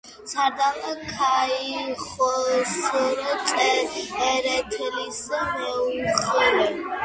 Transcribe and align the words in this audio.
სარდალ 0.29 0.93
ქაიხოსრო 1.09 3.03
წერეთლის 3.53 5.23
მეუღლე. 5.37 6.71